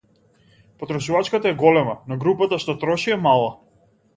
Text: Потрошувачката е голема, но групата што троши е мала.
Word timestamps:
Потрошувачката 0.79 1.51
е 1.51 1.59
голема, 1.61 1.95
но 2.13 2.19
групата 2.27 2.61
што 2.65 2.79
троши 2.85 3.17
е 3.19 3.19
мала. 3.29 3.49